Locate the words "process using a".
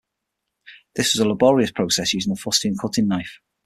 1.71-2.35